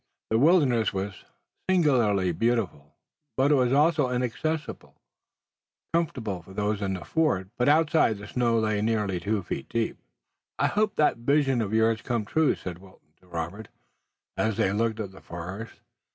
[0.31, 1.25] The wilderness was
[1.69, 2.95] singularly beautiful,
[3.37, 4.95] but it was also inaccessible,
[5.93, 9.99] comfortable for those in the fort, but outside the snow lay nearly two feet deep.
[10.57, 13.67] "I hope that vision of yours comes true," said Wilton to Robert,
[14.37, 15.79] as they looked at the forest.